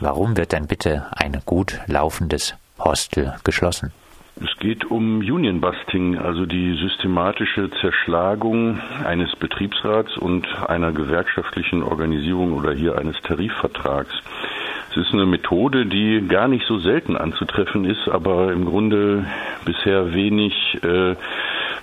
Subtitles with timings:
[0.00, 3.92] Warum wird denn bitte ein gut laufendes Hostel geschlossen?
[4.42, 12.72] Es geht um Unionbusting, also die systematische Zerschlagung eines Betriebsrats und einer gewerkschaftlichen Organisierung oder
[12.72, 14.14] hier eines Tarifvertrags.
[14.90, 19.26] Es ist eine Methode, die gar nicht so selten anzutreffen ist, aber im Grunde
[19.66, 21.14] bisher wenig äh,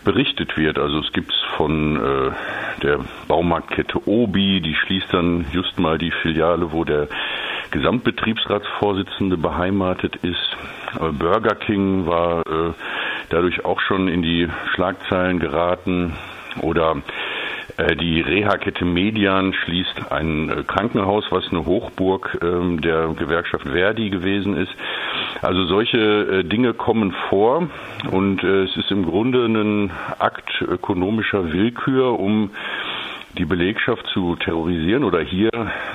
[0.04, 0.80] berichtet wird.
[0.80, 2.32] Also es gibt von äh,
[2.82, 7.08] der Baumarktkette Obi, die schließt dann just mal die Filiale, wo der
[7.72, 10.58] Gesamtbetriebsratsvorsitzende beheimatet ist.
[11.00, 12.74] Äh, Burger King war äh,
[13.30, 16.14] dadurch auch schon in die Schlagzeilen geraten
[16.62, 16.98] oder
[17.78, 24.10] äh, die Reha-Kette Median schließt ein äh, Krankenhaus, was eine Hochburg ähm, der Gewerkschaft Verdi
[24.10, 24.72] gewesen ist.
[25.42, 27.70] Also solche äh, Dinge kommen vor
[28.12, 32.52] und es ist im Grunde ein Akt ökonomischer Willkür, um
[33.38, 35.50] die Belegschaft zu terrorisieren oder hier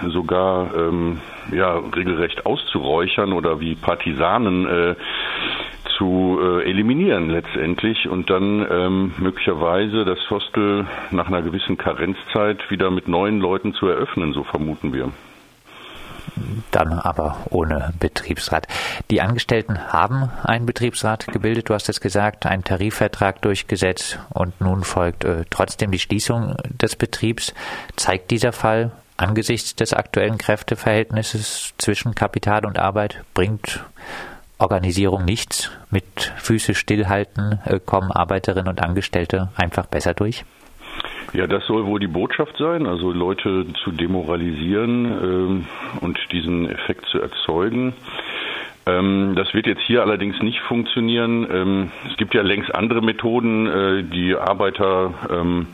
[0.09, 1.21] sogar ähm,
[1.53, 4.95] ja regelrecht auszuräuchern oder wie Partisanen äh,
[5.99, 12.91] zu äh, eliminieren letztendlich und dann ähm, möglicherweise das Hostel nach einer gewissen Karenzzeit wieder
[12.91, 15.11] mit neuen Leuten zu eröffnen, so vermuten wir
[16.71, 18.67] dann aber ohne Betriebsrat.
[19.11, 24.85] Die Angestellten haben einen Betriebsrat gebildet, du hast es gesagt, einen Tarifvertrag durchgesetzt und nun
[24.85, 27.55] folgt äh, trotzdem die Schließung des Betriebs.
[27.97, 33.81] Zeigt dieser Fall angesichts des aktuellen Kräfteverhältnisses zwischen Kapital und Arbeit, bringt
[34.59, 35.71] Organisierung nichts.
[35.91, 40.45] Mit Füße stillhalten äh, kommen Arbeiterinnen und Angestellte einfach besser durch?
[41.33, 45.67] Ja, das soll wohl die Botschaft sein, also Leute zu demoralisieren ähm,
[46.01, 47.95] und diesen Effekt zu erzeugen.
[48.85, 51.47] Ähm, das wird jetzt hier allerdings nicht funktionieren.
[51.51, 55.69] Ähm, es gibt ja längst andere Methoden, äh, die Arbeiter ähm,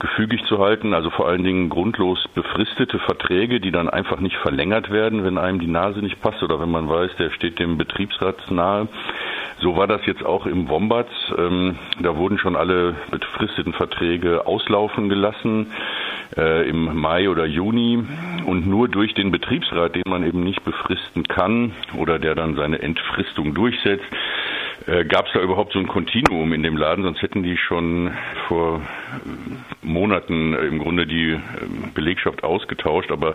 [0.00, 4.90] gefügig zu halten, also vor allen Dingen grundlos befristete Verträge, die dann einfach nicht verlängert
[4.90, 8.50] werden, wenn einem die Nase nicht passt oder wenn man weiß, der steht dem Betriebsrat
[8.50, 8.88] nahe.
[9.60, 11.12] So war das jetzt auch im Wombats.
[11.36, 15.72] Ähm, da wurden schon alle befristeten Verträge auslaufen gelassen
[16.36, 18.02] äh, im Mai oder Juni
[18.46, 22.80] und nur durch den Betriebsrat, den man eben nicht befristen kann oder der dann seine
[22.80, 24.04] Entfristung durchsetzt,
[24.86, 28.12] äh, gab es da überhaupt so ein Kontinuum in dem Laden, sonst hätten die schon
[28.48, 31.38] vor äh, Monaten im Grunde die äh,
[31.94, 33.10] Belegschaft ausgetauscht.
[33.12, 33.34] Aber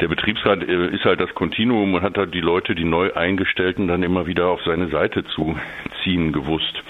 [0.00, 3.88] der Betriebsrat äh, ist halt das Kontinuum und hat halt die Leute, die neu eingestellten,
[3.88, 5.56] dann immer wieder auf seine Seite zu
[6.02, 6.82] ziehen gewusst.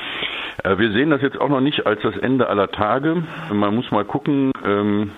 [0.64, 3.22] Äh, wir sehen das jetzt auch noch nicht als das Ende aller Tage.
[3.52, 5.10] Man muss mal gucken, ähm,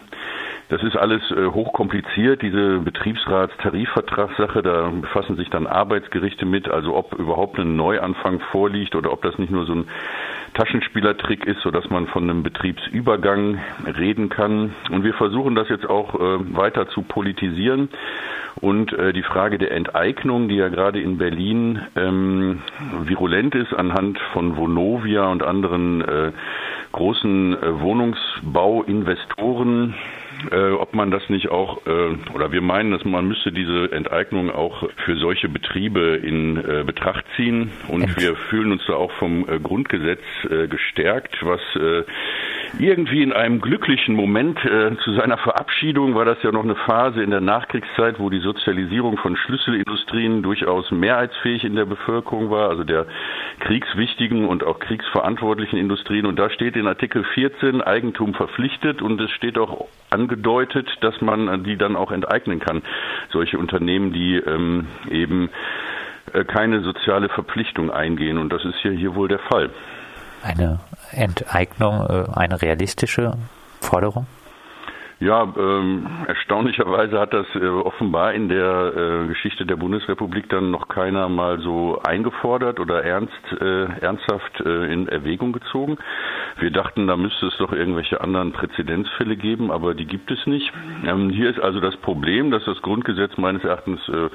[0.70, 4.62] das ist alles äh, hochkompliziert, diese Betriebsratstarifvertragssache.
[4.62, 9.36] Da befassen sich dann Arbeitsgerichte mit, also ob überhaupt ein Neuanfang vorliegt oder ob das
[9.38, 9.88] nicht nur so ein
[10.54, 14.74] Taschenspielertrick ist, sodass man von einem Betriebsübergang reden kann.
[14.90, 17.88] Und wir versuchen das jetzt auch äh, weiter zu politisieren.
[18.60, 22.62] Und äh, die Frage der Enteignung, die ja gerade in Berlin ähm,
[23.04, 26.32] virulent ist anhand von Vonovia und anderen äh,
[26.92, 29.94] großen äh, Wohnungsbauinvestoren,
[30.50, 34.50] äh, ob man das nicht auch, äh, oder wir meinen, dass man müsste diese Enteignung
[34.50, 37.70] auch für solche Betriebe in äh, Betracht ziehen.
[37.88, 42.04] Und wir fühlen uns da auch vom äh, Grundgesetz äh, gestärkt, was äh,
[42.78, 47.30] irgendwie in einem glücklichen Moment zu seiner Verabschiedung war das ja noch eine Phase in
[47.30, 53.06] der Nachkriegszeit, wo die Sozialisierung von Schlüsselindustrien durchaus mehrheitsfähig in der Bevölkerung war, also der
[53.60, 56.26] kriegswichtigen und auch kriegsverantwortlichen Industrien.
[56.26, 61.20] Und da steht in Artikel 14 Eigentum verpflichtet und es steht auch an angedeutet, dass
[61.20, 62.82] man die dann auch enteignen kann.
[63.32, 65.50] Solche Unternehmen, die ähm, eben
[66.32, 68.38] äh, keine soziale Verpflichtung eingehen.
[68.38, 69.70] Und das ist hier, hier wohl der Fall.
[70.42, 70.80] Eine
[71.12, 73.36] Enteignung, äh, eine realistische
[73.80, 74.26] Forderung?
[75.20, 80.88] Ja, ähm, erstaunlicherweise hat das äh, offenbar in der äh, Geschichte der Bundesrepublik dann noch
[80.88, 85.98] keiner mal so eingefordert oder ernst, äh, ernsthaft äh, in Erwägung gezogen.
[86.58, 90.72] Wir dachten, da müsste es doch irgendwelche anderen Präzedenzfälle geben, aber die gibt es nicht.
[91.04, 94.30] Ähm, hier ist also das Problem, dass das Grundgesetz meines Erachtens äh,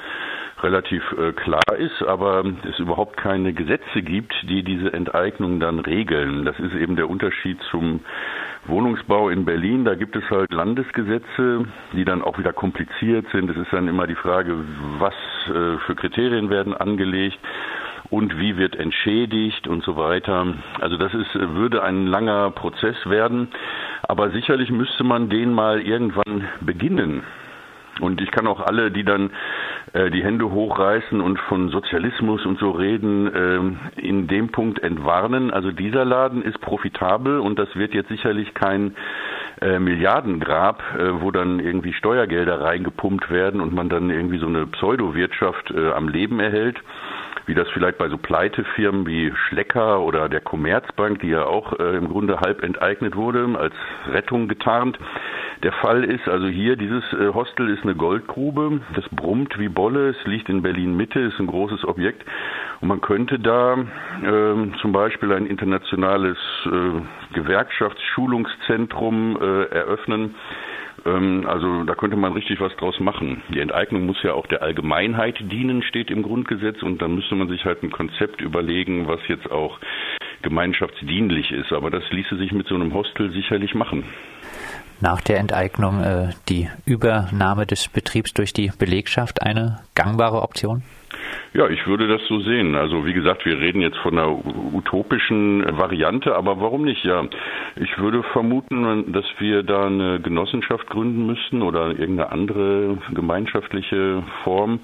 [0.61, 6.45] relativ äh, klar ist, aber es überhaupt keine Gesetze gibt, die diese Enteignung dann regeln.
[6.45, 8.01] Das ist eben der Unterschied zum
[8.67, 13.49] Wohnungsbau in Berlin, da gibt es halt Landesgesetze, die dann auch wieder kompliziert sind.
[13.49, 14.55] Es ist dann immer die Frage,
[14.97, 15.13] was
[15.47, 17.37] äh, für Kriterien werden angelegt
[18.09, 20.47] und wie wird entschädigt und so weiter.
[20.79, 23.49] Also das ist, würde ein langer Prozess werden,
[24.03, 27.23] aber sicherlich müsste man den mal irgendwann beginnen.
[28.01, 29.31] Und ich kann auch alle, die dann
[29.95, 35.51] äh, die Hände hochreißen und von Sozialismus und so reden, äh, in dem Punkt entwarnen.
[35.51, 38.95] Also dieser Laden ist profitabel und das wird jetzt sicherlich kein
[39.61, 44.67] äh, Milliardengrab, äh, wo dann irgendwie Steuergelder reingepumpt werden und man dann irgendwie so eine
[44.67, 46.77] Pseudowirtschaft äh, am Leben erhält
[47.45, 51.95] wie das vielleicht bei so Pleitefirmen wie Schlecker oder der Commerzbank, die ja auch äh,
[51.95, 53.73] im Grunde halb enteignet wurde, als
[54.11, 54.97] Rettung getarnt.
[55.63, 60.09] Der Fall ist also hier, dieses äh, Hostel ist eine Goldgrube, das brummt wie Bolle,
[60.09, 62.23] es liegt in Berlin Mitte, ist ein großes Objekt.
[62.81, 67.01] Und man könnte da äh, zum Beispiel ein internationales äh,
[67.33, 70.35] Gewerkschaftsschulungszentrum äh, eröffnen,
[71.05, 73.41] ähm, also da könnte man richtig was draus machen.
[73.49, 76.81] Die Enteignung muss ja auch der Allgemeinheit dienen, steht im Grundgesetz.
[76.81, 79.79] Und dann müsste man sich halt ein Konzept überlegen, was jetzt auch
[80.41, 81.71] gemeinschaftsdienlich ist.
[81.71, 84.03] Aber das ließe sich mit so einem Hostel sicherlich machen
[85.01, 90.83] nach der Enteignung äh, die Übernahme des Betriebs durch die Belegschaft eine gangbare Option?
[91.53, 92.75] Ja, ich würde das so sehen.
[92.75, 94.29] Also wie gesagt, wir reden jetzt von einer
[94.73, 97.03] utopischen Variante, aber warum nicht?
[97.05, 97.23] Ja,
[97.77, 104.79] ich würde vermuten, dass wir da eine Genossenschaft gründen müssten oder irgendeine andere gemeinschaftliche Form,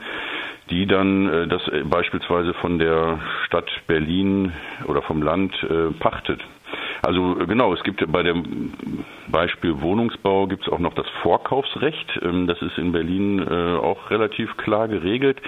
[0.69, 4.53] die dann äh, das beispielsweise von der Stadt Berlin
[4.85, 6.39] oder vom Land äh, pachtet.
[7.01, 8.73] Also genau, es gibt bei dem
[9.27, 12.19] Beispiel Wohnungsbau gibt es auch noch das Vorkaufsrecht.
[12.21, 15.41] Ähm, das ist in Berlin äh, auch relativ klar geregelt.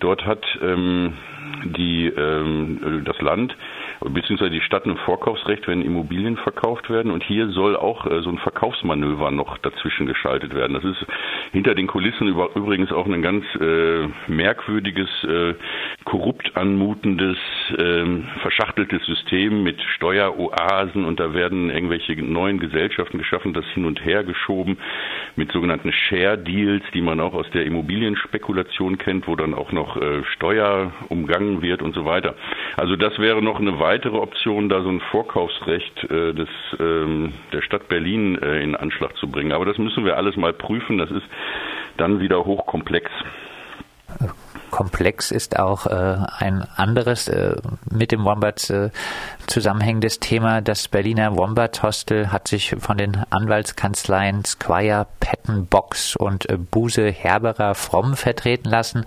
[0.00, 1.14] Dort hat ähm,
[1.64, 3.56] die, ähm, das Land
[4.08, 7.10] beziehungsweise die Stadt ein Vorkaufsrecht, wenn Immobilien verkauft werden.
[7.10, 10.74] Und hier soll auch äh, so ein Verkaufsmanöver noch dazwischen geschaltet werden.
[10.74, 11.04] Das ist
[11.52, 15.54] hinter den Kulissen über, übrigens auch ein ganz äh, merkwürdiges, äh,
[16.04, 17.36] korrupt anmutendes,
[17.76, 18.04] äh,
[18.40, 24.24] verschachteltes System mit Steueroasen und da werden irgendwelche neuen Gesellschaften geschaffen, das hin und her
[24.24, 24.78] geschoben
[25.36, 29.96] mit sogenannten Share Deals, die man auch aus der Immobilienspekulation kennt, wo dann auch noch
[29.96, 32.34] äh, Steuer umgangen wird und so weiter.
[32.76, 36.48] Also das wäre noch eine weitere Option, da so ein Vorkaufsrecht äh, des,
[36.78, 39.50] ähm, der Stadt Berlin äh, in Anschlag zu bringen.
[39.50, 40.96] Aber das müssen wir alles mal prüfen.
[40.96, 41.26] Das ist
[41.96, 43.10] dann wieder hochkomplex.
[44.70, 47.56] Komplex ist auch äh, ein anderes äh,
[47.90, 48.90] mit dem Wombat äh,
[49.48, 50.60] zusammenhängendes Thema.
[50.60, 57.10] Das Berliner Wombat Hostel hat sich von den Anwaltskanzleien Squire, Patton, Box und äh, Buse
[57.10, 59.04] Herberer Fromm vertreten lassen.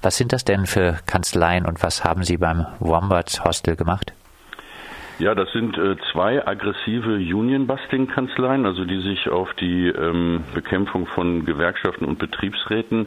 [0.00, 4.14] Was sind das denn für Kanzleien und was haben Sie beim Wombat Hostel gemacht?
[5.22, 11.44] Ja, das sind äh, zwei aggressive Union-Busting-Kanzleien, also die sich auf die ähm, Bekämpfung von
[11.44, 13.06] Gewerkschaften und Betriebsräten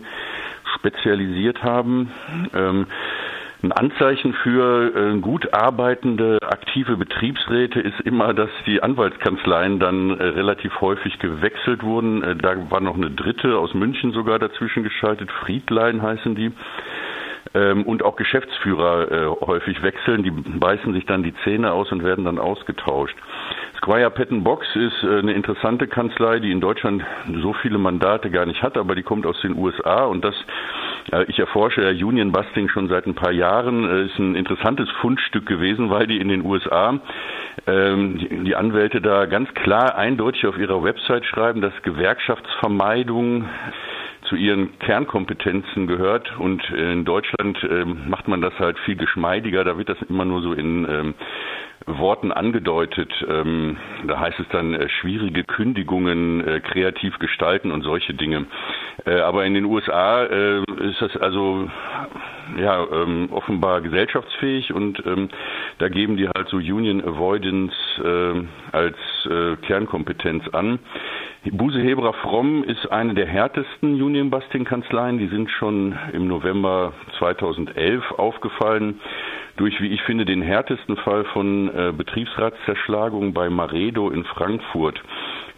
[0.77, 2.11] spezialisiert haben.
[2.53, 2.87] Ähm,
[3.63, 10.23] ein Anzeichen für äh, gut arbeitende, aktive Betriebsräte ist immer, dass die Anwaltskanzleien dann äh,
[10.23, 12.23] relativ häufig gewechselt wurden.
[12.23, 15.29] Äh, da war noch eine dritte aus München sogar dazwischen geschaltet.
[15.31, 16.53] Friedlein heißen die
[17.53, 20.23] ähm, und auch Geschäftsführer äh, häufig wechseln.
[20.23, 23.15] Die beißen sich dann die Zähne aus und werden dann ausgetauscht.
[23.77, 27.03] Squire Patton Box ist äh, eine interessante Kanzlei, die in Deutschland
[27.41, 30.35] so viele Mandate gar nicht hat, aber die kommt aus den USA und das
[31.11, 33.89] äh, ich erforsche ja Union Busting schon seit ein paar Jahren.
[33.89, 36.99] Äh, ist ein interessantes Fundstück gewesen, weil die in den USA
[37.67, 43.47] ähm, die, die Anwälte da ganz klar eindeutig auf ihrer Website schreiben, dass Gewerkschaftsvermeidung
[44.29, 46.37] zu ihren Kernkompetenzen gehört.
[46.39, 49.63] Und in Deutschland äh, macht man das halt viel geschmeidiger.
[49.63, 51.13] Da wird das immer nur so in ähm,
[51.85, 53.11] Worten angedeutet.
[53.27, 53.77] Ähm,
[54.07, 58.45] da heißt es dann äh, schwierige Kündigungen, äh, kreativ gestalten und solche Dinge.
[59.05, 61.69] Äh, aber in den USA äh, ist das also
[62.59, 65.01] ja ähm, offenbar gesellschaftsfähig und
[65.79, 68.95] da geben die halt so Union Avoidance äh, als
[69.25, 70.79] äh, Kernkompetenz an.
[71.51, 75.19] Buse Hebra Fromm ist eine der härtesten Union Busting Kanzleien.
[75.19, 78.99] Die sind schon im November 2011 aufgefallen
[79.55, 84.99] durch, wie ich finde, den härtesten Fall von äh, Betriebsratszerschlagung bei Maredo in Frankfurt.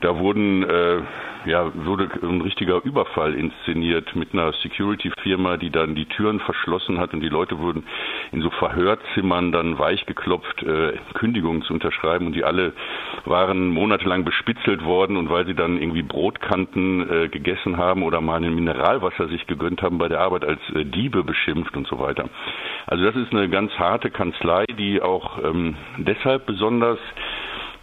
[0.02, 1.00] Da wurden, äh,
[1.46, 7.14] ja, wurde ein richtiger Überfall inszeniert mit einer Security-Firma, die dann die Türen verschlossen hat
[7.14, 7.84] und die Leute wurden
[8.32, 12.74] in so Verhörzimmern dann weich geklopft, äh, Kündigungen zu unterschreiben und die alle
[13.26, 18.44] waren monatelang bespitzelt worden und weil sie dann irgendwie Brotkanten äh, gegessen haben oder mal
[18.44, 22.30] ein Mineralwasser sich gegönnt haben bei der Arbeit als äh, Diebe beschimpft und so weiter.
[22.86, 27.00] Also das ist eine ganz harte Kanzlei, die auch ähm, deshalb besonders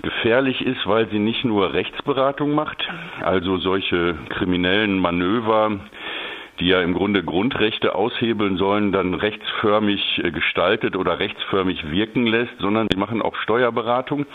[0.04, 2.88] gefährlich ist, weil sie nicht nur Rechtsberatung macht,
[3.22, 5.80] also solche kriminellen Manöver,
[6.60, 12.56] die ja im Grunde Grundrechte aushebeln sollen, dann rechtsförmig äh, gestaltet oder rechtsförmig wirken lässt,
[12.58, 14.26] sondern sie machen auch Steuerberatung.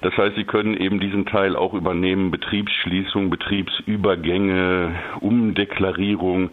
[0.00, 6.50] Das heißt, sie können eben diesen Teil auch übernehmen, Betriebsschließung, Betriebsübergänge, Umdeklarierung,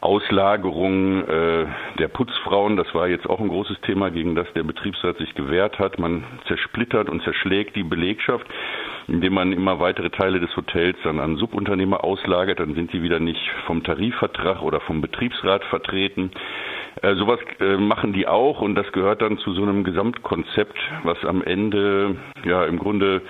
[0.00, 1.66] Auslagerung äh,
[1.98, 5.78] der Putzfrauen, das war jetzt auch ein großes Thema, gegen das der Betriebsrat sich gewehrt
[5.78, 5.98] hat.
[5.98, 8.46] Man zersplittert und zerschlägt die Belegschaft.
[9.08, 13.18] indem man immer weitere Teile des Hotels dann an Subunternehmer auslagert, dann sind die wieder
[13.18, 16.30] nicht vom Tarifvertrag oder vom Betriebsrat vertreten.
[17.02, 21.24] Äh, sowas äh, machen die auch und das gehört dann zu so einem Gesamtkonzept, was
[21.24, 23.22] am Ende ja im Grunde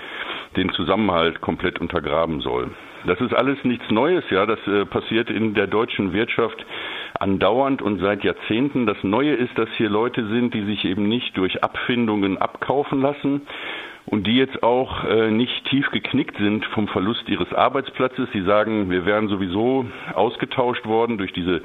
[0.57, 2.71] den Zusammenhalt komplett untergraben soll.
[3.07, 4.47] Das ist alles nichts Neues, ja.
[4.47, 6.65] Das äh, passiert in der deutschen Wirtschaft
[7.19, 8.87] andauernd und seit Jahrzehnten.
[8.87, 13.43] Das Neue ist, dass hier Leute sind, die sich eben nicht durch Abfindungen abkaufen lassen
[14.07, 18.29] und die jetzt auch äh, nicht tief geknickt sind vom Verlust ihres Arbeitsplatzes.
[18.33, 21.63] Sie sagen, wir wären sowieso ausgetauscht worden durch diese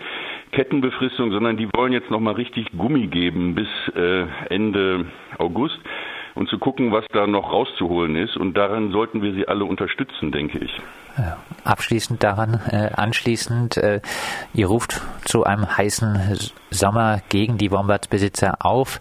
[0.52, 5.06] Kettenbefristung, sondern die wollen jetzt noch mal richtig Gummi geben bis äh, Ende
[5.38, 5.80] August
[6.36, 8.38] und zu gucken, was da noch rauszuholen ist.
[8.38, 10.72] Und daran sollten wir sie alle unterstützen, denke ich.
[11.64, 14.02] Abschließend daran, äh, anschließend, äh,
[14.54, 16.38] ihr ruft zu einem heißen
[16.70, 19.00] Sommer gegen die Wombats-Besitzer auf.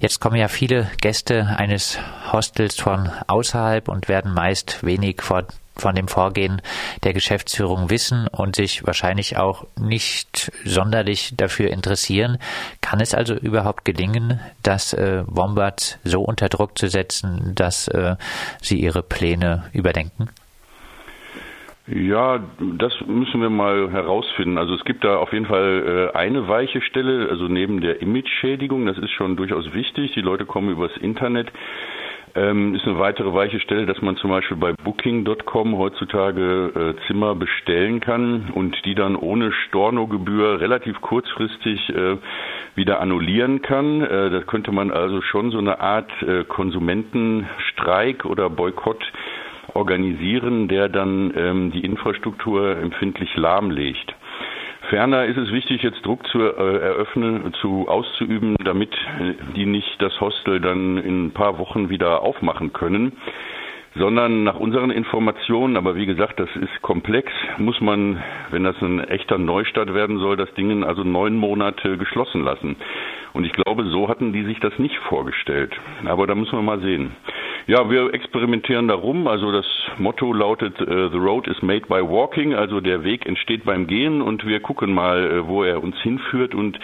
[0.00, 2.00] Jetzt kommen ja viele Gäste eines
[2.32, 5.44] Hostels von außerhalb und werden meist wenig vor
[5.76, 6.62] von dem Vorgehen
[7.04, 12.38] der Geschäftsführung wissen und sich wahrscheinlich auch nicht sonderlich dafür interessieren.
[12.80, 18.16] Kann es also überhaupt gelingen, das äh, Wombat so unter Druck zu setzen, dass äh,
[18.60, 20.28] sie ihre Pläne überdenken?
[21.88, 22.38] Ja,
[22.78, 24.56] das müssen wir mal herausfinden.
[24.56, 28.86] Also es gibt da auf jeden Fall äh, eine weiche Stelle, also neben der Image-Schädigung,
[28.86, 30.12] das ist schon durchaus wichtig.
[30.14, 31.50] Die Leute kommen übers Internet.
[32.34, 37.34] Ähm, ist eine weitere weiche Stelle, dass man zum Beispiel bei Booking.com heutzutage äh, Zimmer
[37.34, 42.16] bestellen kann und die dann ohne Stornogebühr relativ kurzfristig äh,
[42.74, 44.00] wieder annullieren kann.
[44.00, 49.04] Äh, da könnte man also schon so eine Art äh, Konsumentenstreik oder Boykott
[49.74, 54.14] organisieren, der dann ähm, die Infrastruktur empfindlich lahmlegt.
[54.92, 58.94] Ferner ist es wichtig, jetzt Druck zu äh, eröffnen, zu auszuüben, damit
[59.56, 63.12] die nicht das Hostel dann in ein paar Wochen wieder aufmachen können
[63.94, 69.00] sondern nach unseren Informationen, aber wie gesagt, das ist komplex, muss man, wenn das ein
[69.00, 72.76] echter Neustart werden soll, das Ding also neun Monate geschlossen lassen.
[73.34, 75.74] Und ich glaube, so hatten die sich das nicht vorgestellt.
[76.06, 77.12] Aber da müssen wir mal sehen.
[77.66, 79.28] Ja, wir experimentieren darum.
[79.28, 79.66] Also das
[79.98, 84.20] Motto lautet uh, The Road is made by walking, also der Weg entsteht beim Gehen
[84.20, 86.78] und wir gucken mal, äh, wo er uns hinführt und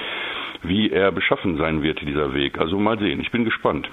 [0.63, 2.59] wie er beschaffen sein wird, dieser Weg.
[2.59, 3.89] Also mal sehen, ich bin gespannt.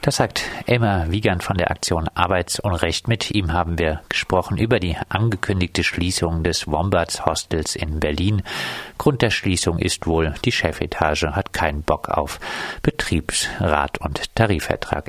[0.00, 3.08] Das sagt Elmar Wiegand von der Aktion Arbeitsunrecht.
[3.08, 8.42] Mit ihm haben wir gesprochen über die angekündigte Schließung des Wombats Hostels in Berlin.
[8.98, 12.40] Grund der Schließung ist wohl, die Chefetage hat keinen Bock auf
[12.82, 15.04] Betriebsrat und Tarifvertrag.